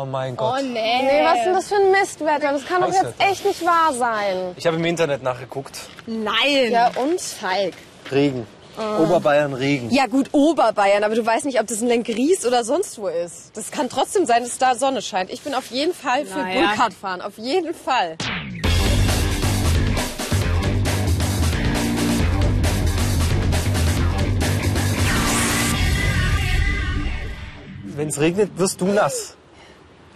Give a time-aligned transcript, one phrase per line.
[0.00, 0.62] Oh mein Gott.
[0.62, 1.02] nee.
[1.02, 2.52] Nee, was ist denn das für ein Mistwetter?
[2.52, 4.52] Das kann doch jetzt echt nicht wahr sein.
[4.56, 5.80] Ich habe im Internet nachgeguckt.
[6.06, 6.70] Nein.
[6.70, 7.20] Ja, und?
[7.20, 7.74] Falk.
[8.12, 8.46] Regen.
[9.00, 9.90] Oberbayern Regen.
[9.90, 13.56] Ja gut, Oberbayern, aber du weißt nicht, ob das in Lenggries oder sonst wo ist.
[13.56, 15.30] Das kann trotzdem sein, dass da Sonne scheint.
[15.30, 16.68] Ich bin auf jeden Fall für Naja.
[16.68, 18.16] Bullkart fahren, auf jeden Fall.
[27.96, 29.34] Wenn es regnet, wirst du nass.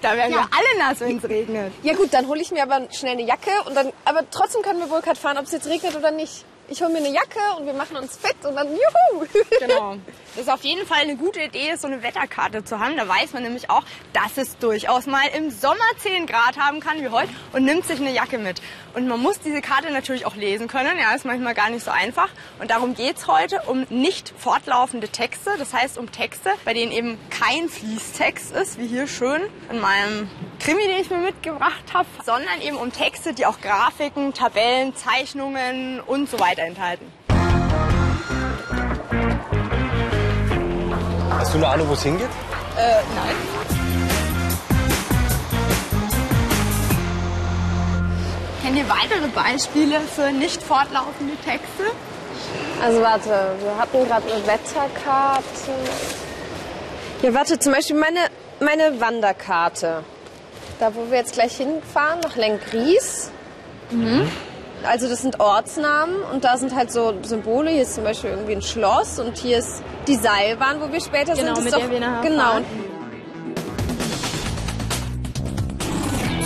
[0.03, 1.73] Da werden wir alle nass, wenn es regnet.
[1.83, 4.81] Ja gut, dann hole ich mir aber schnell eine Jacke und dann, aber trotzdem können
[4.81, 6.45] wir Bullkart fahren, ob es jetzt regnet oder nicht.
[6.73, 9.27] Ich hole mir eine Jacke und wir machen uns fit und dann juhu.
[9.61, 9.97] Genau.
[10.35, 12.97] Das ist auf jeden Fall eine gute Idee, so eine Wetterkarte zu haben.
[12.97, 13.83] Da weiß man nämlich auch,
[14.15, 18.01] dass es durchaus mal im Sommer 10 Grad haben kann wie heute und nimmt sich
[18.01, 18.63] eine Jacke mit.
[18.95, 20.99] Und man muss diese Karte natürlich auch lesen können.
[20.99, 22.31] Ja, ist manchmal gar nicht so einfach.
[22.59, 25.51] Und darum geht's heute um nicht fortlaufende Texte.
[25.59, 30.31] Das heißt um Texte, bei denen eben kein Fließtext ist, wie hier schön in meinem
[30.61, 36.01] Krimi, den ich mir mitgebracht habe, sondern eben um Texte, die auch Grafiken, Tabellen, Zeichnungen
[36.01, 37.07] und so weiter enthalten.
[41.39, 42.29] Hast du eine Ahnung, wo es hingeht?
[42.77, 43.37] Äh, nein.
[48.63, 51.85] Kennt ihr weitere Beispiele für nicht fortlaufende Texte?
[52.83, 53.29] Also warte,
[53.61, 55.73] wir hatten gerade eine Wetterkarte.
[57.23, 58.21] Ja, warte, zum Beispiel meine,
[58.61, 60.05] meine Wanderkarte.
[60.79, 63.31] Da, wo wir jetzt gleich hinfahren, nach Lenggries.
[64.85, 67.71] Also das sind Ortsnamen und da sind halt so Symbole.
[67.71, 71.35] Hier ist zum Beispiel irgendwie ein Schloss und hier ist die Seilbahn, wo wir später
[71.35, 71.59] Genau, sind.
[71.59, 72.43] Das mit ist der wir nachher Genau.
[72.43, 72.65] fahren.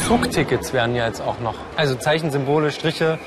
[0.07, 1.55] Zugtickets wären ja jetzt auch noch.
[1.77, 3.19] Also Zeichen, Symbole, Striche,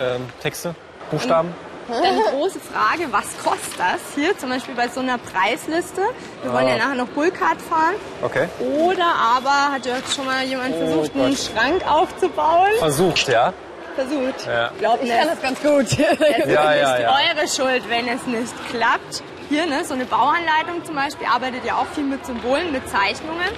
[0.00, 0.74] ähm, Texte,
[1.10, 1.54] Buchstaben.
[1.88, 6.00] Dann die große Frage, was kostet das hier zum Beispiel bei so einer Preisliste?
[6.42, 7.94] Wir wollen ja nachher noch Bullkart fahren.
[8.22, 8.48] Okay.
[8.58, 11.38] Oder aber hat ja schon mal jemand versucht, einen Gott.
[11.38, 12.70] Schrank aufzubauen?
[12.80, 13.52] Versucht, ja.
[13.96, 14.46] Versucht.
[14.46, 14.70] Ja.
[14.78, 15.18] Glaubt Ich nicht.
[15.18, 15.86] kann das ganz gut.
[15.98, 17.16] Es Ja, ist ja, nicht ja.
[17.34, 19.22] eure Schuld, wenn es nicht klappt.
[19.48, 23.48] Hier, ne, so eine Bauanleitung zum Beispiel arbeitet ja auch viel mit Symbolen, mit Zeichnungen.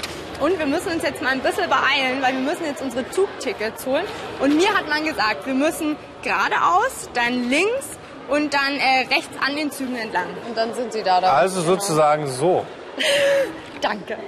[0.41, 3.85] Und wir müssen uns jetzt mal ein bisschen beeilen, weil wir müssen jetzt unsere Zugtickets
[3.87, 4.05] holen.
[4.41, 9.57] Und mir hat man gesagt, wir müssen geradeaus, dann links und dann äh, rechts an
[9.57, 10.29] den Zügen entlang.
[10.47, 11.21] Und dann sind sie da.
[11.21, 11.33] da.
[11.33, 12.65] Also sozusagen so.
[13.81, 14.19] Danke.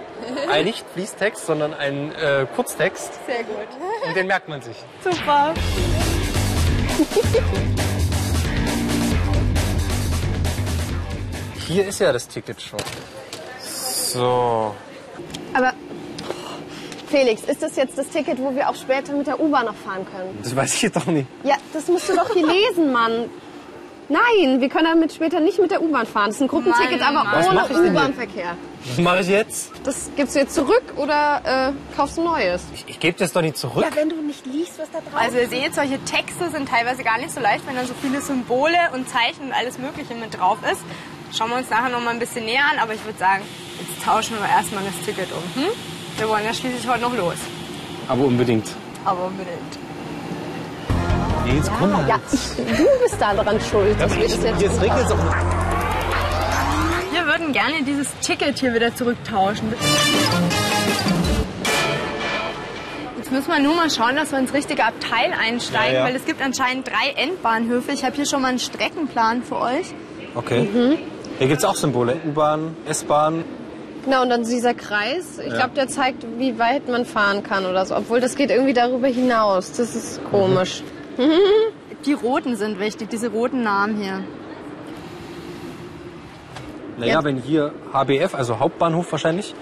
[0.50, 3.20] Ein nicht Fließtext, sondern ein äh, Kurztext.
[3.26, 3.68] Sehr gut.
[4.06, 4.76] Und den merkt man sich.
[5.02, 5.52] Super.
[11.66, 12.78] Hier ist ja das Ticket schon.
[13.60, 14.74] So.
[15.54, 15.72] Aber
[17.06, 20.04] Felix, ist das jetzt das Ticket, wo wir auch später mit der U-Bahn noch fahren
[20.14, 20.38] können?
[20.42, 21.28] Das weiß ich jetzt doch nicht.
[21.42, 23.30] Ja, das musst du doch hier lesen, Mann.
[24.10, 26.26] Nein, wir können damit später nicht mit der U-Bahn fahren.
[26.26, 27.70] Das ist ein Gruppenticket, Mann, aber Mann.
[27.70, 28.56] Ohne U-Bahn-Verkehr.
[28.84, 29.70] Was mache ich jetzt?
[29.84, 32.62] Das gibst du jetzt zurück oder äh, kaufst du neues?
[32.74, 33.86] Ich, ich gebe das doch nicht zurück.
[33.94, 37.18] wenn du nicht liest, was da drauf Also ihr seht, solche Texte sind teilweise gar
[37.18, 40.58] nicht so leicht, wenn da so viele Symbole und Zeichen und alles Mögliche mit drauf
[40.70, 40.80] ist.
[41.36, 43.44] Schauen wir uns nachher noch mal ein bisschen näher an, aber ich würde sagen,
[43.78, 45.62] jetzt tauschen wir erstmal das Ticket um.
[45.62, 45.70] Hm?
[46.16, 47.36] Wir wollen ja schließlich heute noch los.
[48.08, 48.66] Aber unbedingt.
[49.04, 49.78] Aber unbedingt.
[51.46, 52.06] Jetzt komm mal.
[52.08, 54.60] Ja, ich, du bist daran schuld, dass wir das jetzt...
[54.60, 55.34] Jetzt regnet es auch noch.
[57.12, 59.72] Wir würden gerne dieses Ticket hier wieder zurücktauschen.
[63.16, 66.04] Jetzt müssen wir nur mal schauen, dass wir ins richtige Abteil einsteigen, Ja, ja.
[66.04, 67.92] weil es gibt anscheinend drei Endbahnhöfe.
[67.92, 69.86] Ich habe hier schon mal einen Streckenplan für euch.
[70.34, 70.68] Okay.
[71.38, 72.16] Hier gibt es auch Symbole.
[72.26, 73.44] U-Bahn, S-Bahn.
[74.04, 75.56] Genau, und dann dieser Kreis, ich Ja.
[75.58, 77.96] glaube, der zeigt, wie weit man fahren kann oder so.
[77.96, 79.72] Obwohl, das geht irgendwie darüber hinaus.
[79.72, 80.82] Das ist komisch.
[82.06, 84.24] Die roten sind wichtig, diese roten Namen hier.
[86.98, 89.54] Naja, wenn hier HBF, also Hauptbahnhof wahrscheinlich,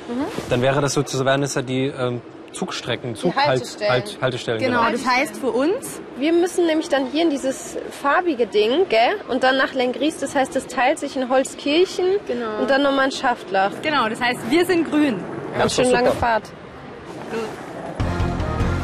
[0.51, 2.21] dann wäre das sozusagen das ja die ähm,
[2.53, 3.93] Zugstrecken, Haltestellen.
[3.93, 4.61] Halt, Haltestellen.
[4.61, 9.17] Genau, das heißt für uns, Wir müssen nämlich dann hier in dieses farbige Ding, gell?
[9.29, 12.61] Und dann nach Lenggries, das heißt, das teilt sich in Holzkirchen Genau.
[12.61, 13.71] und dann nochmal in Schaftlach.
[13.83, 15.19] genau, das heißt, wir sind grün.
[15.53, 15.75] Ja, Ganz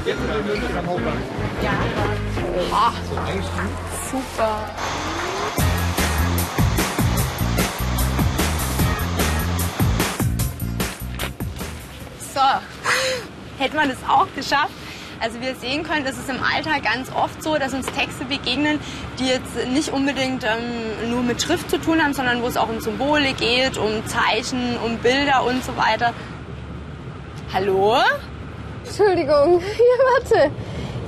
[0.06, 1.12] ist doch schön lange super.
[2.70, 2.70] Fahrt.
[2.72, 2.92] Ah,
[4.10, 4.70] super.
[12.34, 12.40] So,
[13.58, 14.72] hätten wir das auch geschafft.
[15.20, 18.78] Also wir sehen können, es ist im Alltag ganz oft so, dass uns Texte begegnen,
[19.18, 22.68] die jetzt nicht unbedingt ähm, nur mit Schrift zu tun haben, sondern wo es auch
[22.68, 26.12] um Symbole geht, um Zeichen, um Bilder und so weiter.
[27.54, 28.02] Hallo?
[28.86, 30.50] Entschuldigung, hier, warte.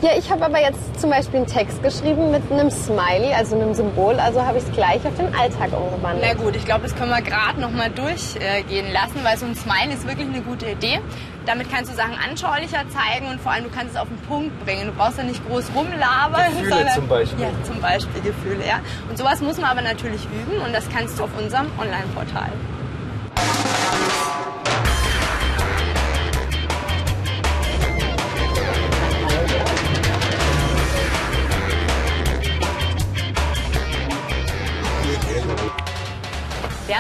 [0.03, 3.73] Ja, ich habe aber jetzt zum Beispiel einen Text geschrieben mit einem Smiley, also einem
[3.73, 4.21] Symbol.
[4.21, 6.37] Also habe ich es gleich auf den Alltag umgewandelt.
[6.37, 9.55] Na gut, ich glaube, das können wir gerade noch mal durchgehen lassen, weil so ein
[9.55, 11.01] Smiley ist wirklich eine gute Idee.
[11.47, 14.65] Damit kannst du Sachen anschaulicher zeigen und vor allem du kannst es auf den Punkt
[14.67, 14.87] bringen.
[14.87, 16.51] Du brauchst ja nicht groß rumlabern.
[16.51, 17.45] Gefühle sondern, zum Beispiel.
[17.45, 18.81] Ja, zum Beispiel Gefühle, ja.
[19.09, 22.53] Und sowas muss man aber natürlich üben und das kannst du auf unserem Online-Portal.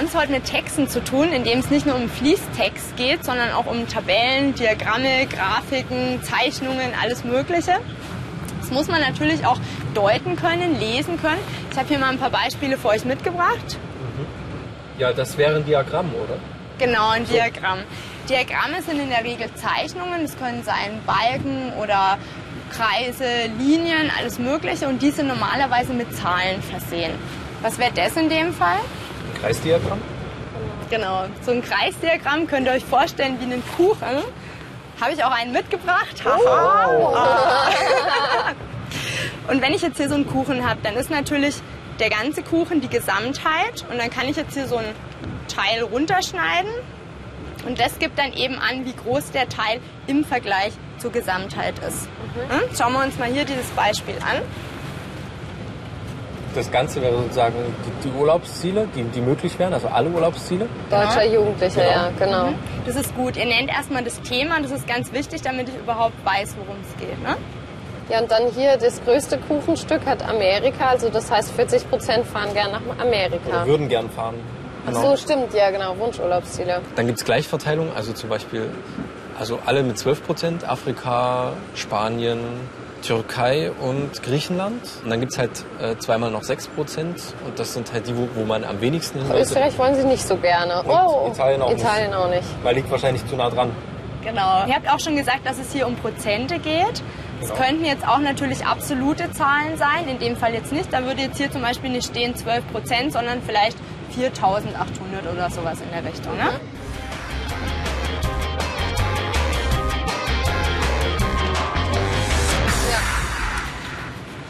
[0.06, 3.24] Haben es heute mit Texten zu tun, in dem es nicht nur um Fließtext geht,
[3.24, 7.72] sondern auch um Tabellen, Diagramme, Grafiken, Zeichnungen, alles Mögliche.
[8.60, 9.58] Das muss man natürlich auch
[9.94, 11.40] deuten können, lesen können.
[11.72, 13.78] Ich habe hier mal ein paar Beispiele für euch mitgebracht.
[14.96, 16.38] Ja, das wäre ein Diagramm, oder?
[16.78, 17.80] Genau, ein Diagramm.
[18.28, 20.22] Diagramme sind in der Regel Zeichnungen.
[20.22, 22.16] Das können sein Balken oder
[22.70, 24.86] Kreise, Linien, alles Mögliche.
[24.86, 27.12] Und die sind normalerweise mit Zahlen versehen.
[27.62, 28.78] Was wäre das in dem Fall?
[29.40, 30.00] Kreisdiagramm?
[30.90, 34.22] Genau, so ein Kreisdiagramm könnt ihr euch vorstellen wie einen Kuchen.
[35.00, 36.22] Habe ich auch einen mitgebracht.
[36.24, 36.86] Haha.
[39.48, 41.56] Und wenn ich jetzt hier so einen Kuchen habe, dann ist natürlich
[41.98, 43.84] der ganze Kuchen die Gesamtheit.
[43.90, 44.86] Und dann kann ich jetzt hier so ein
[45.48, 46.70] Teil runterschneiden.
[47.66, 52.08] Und das gibt dann eben an, wie groß der Teil im Vergleich zur Gesamtheit ist.
[52.48, 52.60] Hm?
[52.76, 54.40] Schauen wir uns mal hier dieses Beispiel an.
[56.56, 57.54] Das Ganze wäre sozusagen
[57.84, 60.66] die, die Urlaubsziele, die, die möglich wären, also alle Urlaubsziele.
[60.90, 61.90] Deutscher Jugendlicher, Genau.
[61.92, 62.48] ja, genau.
[62.86, 63.36] Das ist gut.
[63.36, 64.58] Ihr nennt erstmal das Thema.
[64.62, 67.22] Das ist ganz wichtig, damit ich überhaupt weiß, worum es geht.
[67.22, 67.36] Ne?
[68.08, 72.54] Ja, und dann hier das größte Kuchenstück hat Amerika, also das heißt 40 Prozent fahren
[72.54, 73.66] gern nach Oder Amerika.
[73.66, 74.36] würden gern fahren.
[74.88, 76.80] Ach so, stimmt, ja genau, Wunschurlaubsziele.
[76.94, 78.70] Dann gibt es Gleichverteilung, also zum Beispiel
[79.38, 82.38] also alle mit 12 Prozent, Afrika, Spanien,
[83.02, 84.80] Türkei und Griechenland.
[85.04, 85.50] Und dann gibt es halt
[85.80, 89.20] äh, zweimal noch 6 Prozent und das sind halt die, wo, wo man am wenigsten
[89.20, 90.82] hin Österreich wollen sie nicht so gerne.
[90.86, 91.80] Oh, Italien auch nicht.
[91.82, 92.44] Italien auch nicht.
[92.62, 93.70] weil liegt wahrscheinlich zu nah dran.
[94.24, 94.64] Genau.
[94.66, 97.02] Ihr habt auch schon gesagt, dass es hier um Prozente geht.
[97.40, 97.60] Es Genau.
[97.62, 100.92] könnten jetzt auch natürlich absolute Zahlen sein, in dem Fall jetzt nicht.
[100.92, 103.76] Da würde jetzt hier zum Beispiel nicht stehen 12 Prozent, sondern vielleicht
[104.10, 106.36] 4800 oder sowas in der Richtung.
[106.36, 106.48] Ne?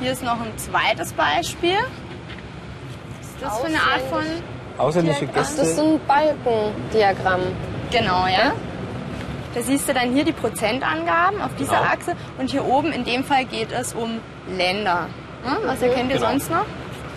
[0.01, 1.77] Hier ist noch ein zweites Beispiel.
[3.19, 4.25] Was ist das für eine Art von...
[4.79, 5.83] Ausländische Ach, das ist Gäste.
[5.83, 7.41] ein Balkendiagramm.
[7.91, 8.53] Genau, ja.
[9.55, 11.91] Da siehst du dann hier die Prozentangaben auf dieser Genau.
[11.93, 14.21] Achse und hier oben in dem Fall geht es um
[14.55, 15.07] Länder.
[15.45, 15.57] Hm?
[15.65, 16.29] Was erkennt ihr Genau.
[16.29, 16.67] sonst noch?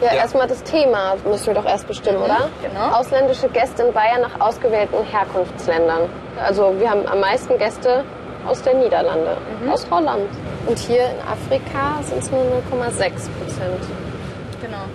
[0.01, 0.21] Ja, Ja.
[0.21, 2.47] erstmal das Thema müssen wir doch erst bestimmen, oder?
[2.61, 2.91] genau.
[2.95, 6.03] Ausländische Gäste in Bayern nach ausgewählten Herkunftsländern.
[6.41, 8.05] Also wir haben am meisten Gäste
[8.47, 9.35] aus der Niederlande,
[9.69, 10.29] aus Holland.
[10.65, 13.81] Und hier in Afrika sind es nur 0,6 Prozent.
[14.61, 14.85] Genau.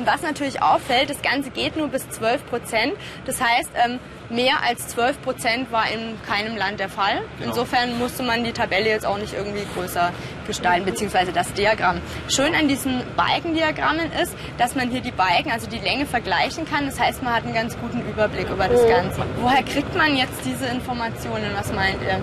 [0.00, 2.94] Und was natürlich auffällt, das Ganze geht nur bis 12 Prozent.
[3.26, 3.98] Das heißt, ähm,
[4.30, 7.20] mehr als 12 Prozent war in keinem Land der Fall.
[7.38, 7.50] Genau.
[7.50, 10.10] Insofern musste man die Tabelle jetzt auch nicht irgendwie größer
[10.46, 12.00] gestalten, beziehungsweise das Diagramm.
[12.28, 16.86] Schön an diesen Balkendiagrammen ist, dass man hier die Balken, also die Länge vergleichen kann.
[16.86, 19.22] Das heißt, man hat einen ganz guten Überblick über das Ganze.
[19.40, 21.50] Woher kriegt man jetzt diese Informationen?
[21.54, 22.22] Was meint ihr?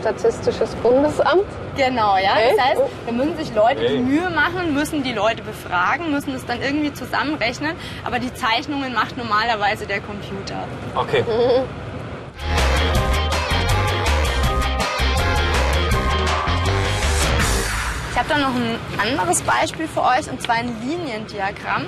[0.00, 1.44] Statistisches Bundesamt.
[1.76, 2.38] Genau, ja.
[2.38, 2.58] Echt?
[2.58, 3.98] Das heißt, da müssen sich Leute die.
[3.98, 7.76] Mühe machen, müssen die Leute befragen, müssen es dann irgendwie zusammenrechnen.
[8.04, 10.64] Aber die Zeichnungen macht normalerweise der Computer.
[10.94, 11.22] Okay.
[18.10, 21.86] Ich habe da noch ein anderes Beispiel für euch, und zwar ein Liniendiagramm.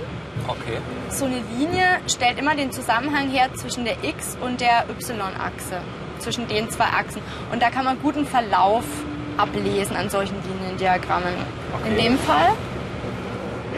[0.49, 0.78] Okay.
[1.09, 5.81] So eine Linie stellt immer den Zusammenhang her zwischen der X- und der Y-Achse,
[6.23, 7.21] zwischen den zwei Achsen.
[7.52, 8.85] Und da kann man guten Verlauf
[9.37, 11.35] ablesen an solchen Liniendiagrammen.
[11.85, 12.02] In Okay.
[12.02, 12.50] dem Fall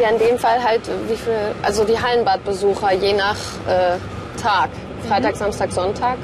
[0.01, 3.37] Ja, in dem Fall halt, wie viel, also die Hallenbadbesucher je nach
[3.69, 3.97] äh,
[4.43, 4.69] Tag.
[5.09, 6.17] Freitag, Samstag, Sonntag.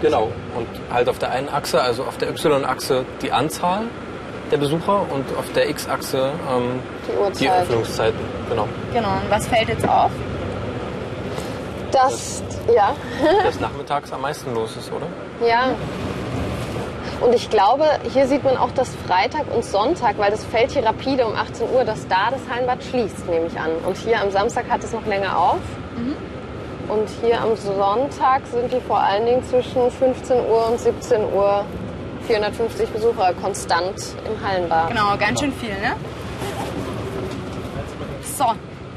[0.00, 0.30] Genau.
[0.56, 3.82] Und halt auf der einen Achse, also auf der Y-Achse die Anzahl
[4.52, 7.40] der Besucher und auf der X-Achse ähm, Die Uhrzeit.
[7.40, 8.20] die Öffnungszeiten.
[8.48, 8.68] Genau.
[8.92, 9.08] Genau.
[9.08, 10.10] Und was fällt jetzt auf?
[11.94, 12.42] Das,
[12.74, 12.94] ja,
[13.44, 15.06] Dass nachmittags am meisten los ist, oder?
[15.46, 15.70] ja.
[17.20, 20.84] Und ich glaube, hier sieht man auch, dass Freitag und Sonntag, weil das fällt hier
[20.84, 23.70] rapide um 18 Uhr, dass da das Hallenbad schließt, nehme ich an.
[23.86, 25.60] Und hier am Samstag hat es noch länger auf.
[26.88, 31.64] Und hier am Sonntag sind die vor allen Dingen zwischen 15 Uhr und 17 Uhr
[32.26, 33.94] 450 Besucher konstant
[34.26, 34.88] im Hallenbad.
[34.88, 35.94] Genau, ganz schön viel, ne?
[38.36, 38.46] So,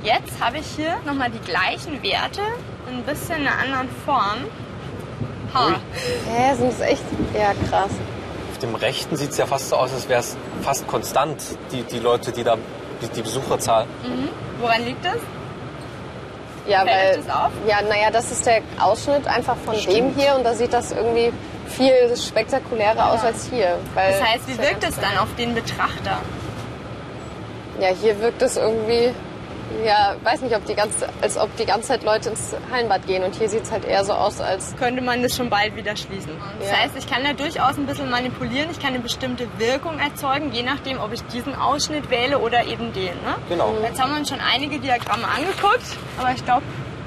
[0.03, 2.41] jetzt habe ich hier nochmal die gleichen Werte,
[2.89, 4.45] ein bisschen in einer anderen Form.
[5.53, 5.79] Ha.
[6.29, 7.03] Hä, sind das echt?
[7.33, 7.91] Ja, krass.
[8.51, 11.41] auf dem rechten sieht es ja fast so aus, als wäre es fast konstant,
[11.71, 12.57] die, die Leute, die da,
[13.01, 13.85] die, die Besucherzahl.
[14.59, 15.15] Woran liegt das?
[16.67, 17.51] Ja, Fällt weil, das auf?
[17.65, 21.31] ja, naja, das ist der Ausschnitt einfach von dem hier und da sieht das irgendwie
[21.67, 23.77] viel spektakulärer aus als hier.
[23.93, 26.17] Weil Das heißt, wie wirkt es dann auf den Betrachter?
[27.79, 29.11] Ja, hier wirkt es irgendwie,
[29.85, 33.23] ja, weiß nicht, ob die ganze, als ob die ganze Zeit Leute ins Hallenbad gehen
[33.23, 35.95] und hier sieht es halt eher so aus, als Könnte man das schon bald wieder
[35.95, 36.31] schließen.
[36.59, 36.77] Das Ja.
[36.77, 38.69] heißt, ich kann da durchaus ein bisschen manipulieren.
[38.71, 42.93] Ich kann eine bestimmte Wirkung erzeugen, je nachdem, ob ich diesen Ausschnitt wähle oder eben
[42.93, 43.13] den.
[43.23, 43.35] Ne?
[43.49, 43.73] Genau.
[43.83, 45.83] Jetzt haben wir uns schon einige Diagramme angeguckt,
[46.17, 46.63] aber ich glaube,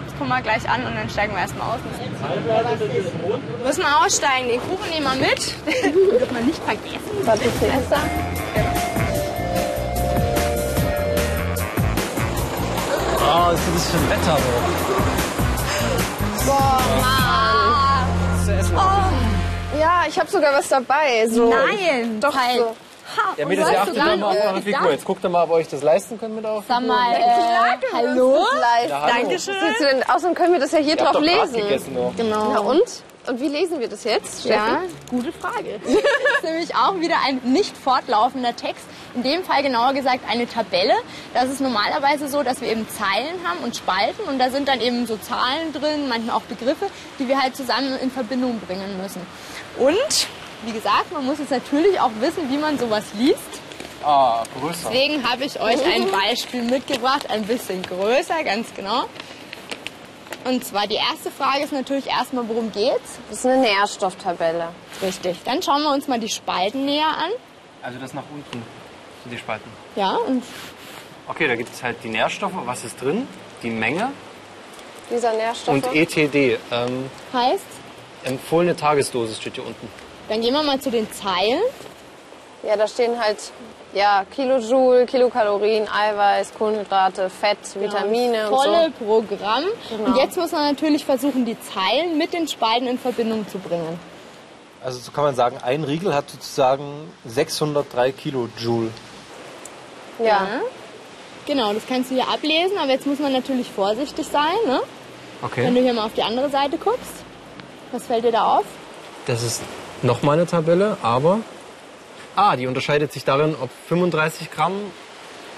[0.06, 1.78] das gucken wir gleich an und dann steigen wir erstmal aus.
[3.64, 5.54] Müssen wir aussteigen, den Kuchen nehmen wir mit.
[5.66, 7.00] Den dürfen wir nicht vergessen.
[7.24, 8.00] was ist besser.
[8.56, 9.09] Oh,
[13.52, 14.88] was ist das für ein Wetter so?
[19.78, 21.26] Ja, ich habe sogar was dabei.
[21.28, 21.50] So.
[21.50, 22.58] Nein, doch halt.
[22.58, 22.76] so.
[23.36, 24.62] Ja, Mädels, ihr achtet doch mal auf eure.
[24.62, 24.90] Figur.
[24.92, 27.20] Jetzt guckt ihr mal, ob ihr euch das leisten könnt mit eurer Sag mal, äh,
[27.92, 28.36] hallo?
[28.36, 28.92] Live.
[28.92, 29.06] hallo.
[29.08, 29.54] Dankeschön.
[29.56, 30.02] Was willst du denn?
[30.08, 31.54] Außerdem können wir das ja hier Ihr drauf doch lesen.
[31.54, 32.14] gegessen, doch.
[32.16, 32.52] Genau.
[32.52, 33.02] Na und?
[33.26, 34.54] Und wie lesen wir das jetzt, Steffi?
[34.58, 35.80] Ja, gute Frage.
[35.84, 38.84] Das ist nämlich auch wieder ein nicht fortlaufender Text.
[39.14, 40.94] In dem Fall genauer gesagt eine Tabelle.
[41.34, 44.80] Das ist normalerweise so, dass wir eben Zeilen haben und Spalten und da sind dann
[44.80, 46.86] eben so Zahlen drin, manchmal auch Begriffe,
[47.18, 49.20] die wir halt zusammen in Verbindung bringen müssen.
[49.78, 50.26] Und
[50.64, 53.38] wie gesagt, man muss jetzt natürlich auch wissen, wie man sowas liest.
[54.04, 54.90] Ah, größer.
[54.90, 59.06] Deswegen habe ich euch ein Beispiel mitgebracht, ein bisschen größer, ganz genau.
[60.44, 63.18] Und zwar die erste Frage ist natürlich erstmal, worum geht's?
[63.28, 64.68] Das ist eine Nährstofftabelle.
[65.02, 65.36] Richtig.
[65.44, 67.30] Dann schauen wir uns mal die Spalten näher an.
[67.82, 68.62] Also das nach unten
[69.28, 69.70] die Spalten.
[69.96, 70.42] Ja, und
[71.28, 73.28] Okay, da gibt es halt die Nährstoffe, was ist drin,
[73.62, 74.10] die Menge
[75.10, 75.74] Dieser Nährstoffe.
[75.74, 76.58] und ETD.
[76.72, 77.64] Ähm, heißt,
[78.24, 79.88] empfohlene Tagesdosis steht hier unten.
[80.28, 81.60] dann gehen wir mal zu den Zeilen.
[82.64, 83.38] Ja, da stehen halt
[83.94, 89.04] ja, Kilojoule, Kilokalorien, Eiweiß, Kohlenhydrate, Fett, Vitamine und Volle so.
[89.04, 89.64] Programm.
[89.88, 90.04] Genau.
[90.10, 93.98] Und jetzt muss man natürlich versuchen, die Zeilen mit den Spalten in Verbindung zu bringen.
[94.82, 98.90] Also so kann man sagen, ein Riegel hat sozusagen 603 Kilojoule.
[100.24, 100.46] Ja.
[101.46, 104.80] Genau, das kannst du hier ablesen, aber jetzt muss man natürlich vorsichtig sein, ne?
[105.40, 105.74] Wenn Okay.
[105.74, 107.24] du hier mal auf die andere Seite guckst.
[107.92, 108.64] Was fällt dir da auf?
[109.26, 109.62] Das ist
[110.02, 111.40] nochmal eine Tabelle, aber...
[112.36, 114.74] Ah, die unterscheidet sich darin, ob 35 Gramm,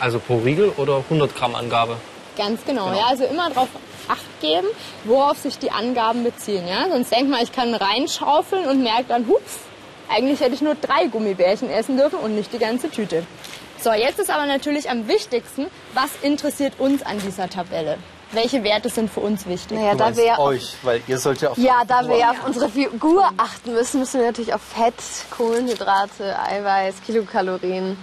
[0.01, 1.97] also pro Riegel, oder 100 Gramm Angabe.
[2.39, 2.99] Ganz genau, Genau.
[2.99, 3.07] ja.
[3.09, 3.69] Also immer darauf
[4.09, 4.67] Acht geben,
[5.05, 6.67] worauf sich die Angaben beziehen.
[6.67, 6.89] Ja?
[6.91, 9.59] Sonst denk mal, ich kann reinschaufeln und merke dann, hups,
[10.09, 13.25] eigentlich hätte ich nur drei Gummibärchen essen dürfen und nicht die ganze Tüte.
[13.83, 17.99] So, jetzt ist aber natürlich am wichtigsten, was interessiert uns an dieser Tabelle?
[18.31, 19.77] Welche Werte sind für uns wichtig?
[19.77, 22.31] Naja, Du da wir auf, euch, weil ihr sollt ja auf ja, da wir ja
[22.31, 24.95] auf unsere Figur achten müssen, müssen wir natürlich auf Fett,
[25.37, 27.99] Kohlenhydrate, Eiweiß, Kilokalorien.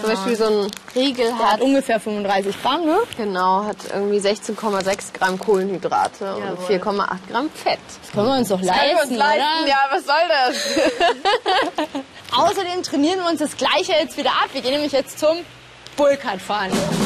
[0.00, 2.98] Zum Beispiel so ein Riegel Der hat hat, ungefähr 35 Gramm, ne?
[3.16, 6.76] genau, hat irgendwie 16,6 Gramm Kohlenhydrate und Jawohl.
[6.76, 7.78] 4,8 Gramm Fett.
[8.02, 9.26] Das können wir uns doch leisten, oder?
[9.66, 12.00] Ja, was soll das?
[12.36, 14.48] Außerdem trainieren wir uns das Gleiche jetzt wieder ab.
[14.52, 15.36] Wir gehen nämlich jetzt zum
[15.96, 16.70] Bullkart-Fahren.
[16.70, 16.99] Coole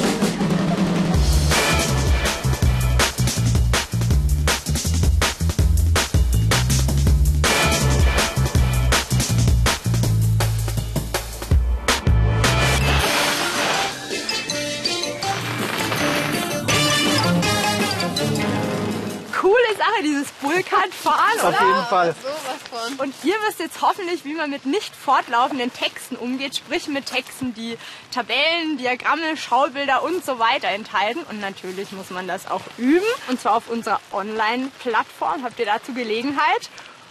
[20.91, 21.49] Bullkart-Fahren, oder?
[21.49, 22.15] Auf jeden Fall.
[22.23, 22.95] Sowas von.
[23.07, 27.55] Und ihr wisst jetzt hoffentlich, wie man mit nicht fortlaufenden Texten umgeht, sprich mit Texten,
[27.55, 27.77] die
[28.13, 31.21] Tabellen, Diagramme, Schaubilder und so weiter enthalten.
[31.31, 35.43] Und natürlich muss man das auch üben, und zwar auf unserer Online-Plattform.
[35.45, 36.71] Habt ihr dazu Gelegenheit?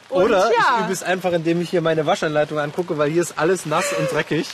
[0.10, 3.22] Und Oder ich ja, übe es einfach, indem ich hier meine Waschanleitung angucke, weil hier
[3.22, 4.48] ist alles nass und dreckig.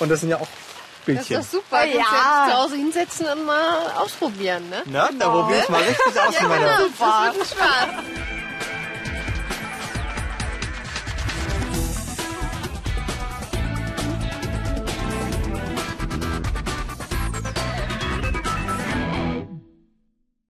[0.00, 1.40] Und das sind ja auch Das Bildchen.
[1.40, 1.84] ist doch super.
[1.84, 1.92] Ja.
[1.94, 4.82] Jetzt zu Hause hinsetzen und mal ausprobieren, ne?
[4.86, 8.33] Na, da probiere ich mal richtig aus mit meiner Das wird ein Spaß.